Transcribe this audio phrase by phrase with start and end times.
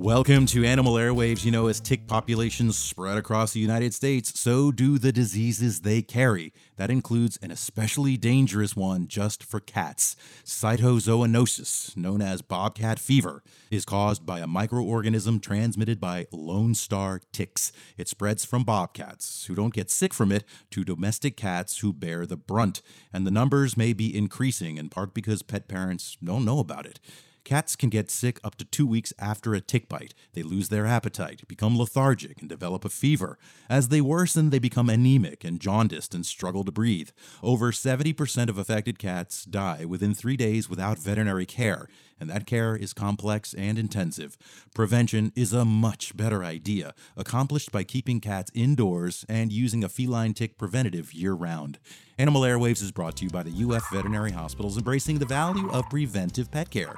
[0.00, 1.44] Welcome to Animal Airwaves.
[1.44, 6.02] You know, as tick populations spread across the United States, so do the diseases they
[6.02, 6.52] carry.
[6.76, 10.14] That includes an especially dangerous one just for cats.
[10.44, 13.42] Cytauxzoonosis, known as bobcat fever,
[13.72, 17.72] is caused by a microorganism transmitted by Lone Star ticks.
[17.96, 22.24] It spreads from bobcats, who don't get sick from it, to domestic cats who bear
[22.24, 22.82] the brunt.
[23.12, 27.00] And the numbers may be increasing, in part because pet parents don't know about it.
[27.44, 30.14] Cats can get sick up to two weeks after a tick bite.
[30.34, 33.38] They lose their appetite, become lethargic, and develop a fever.
[33.70, 37.10] As they worsen, they become anemic and jaundiced and struggle to breathe.
[37.42, 41.88] Over 70% of affected cats die within three days without veterinary care,
[42.20, 44.36] and that care is complex and intensive.
[44.74, 50.34] Prevention is a much better idea, accomplished by keeping cats indoors and using a feline
[50.34, 51.78] tick preventative year round.
[52.18, 55.88] Animal Airwaves is brought to you by the UF Veterinary Hospitals, embracing the value of
[55.88, 56.94] preventive pet care.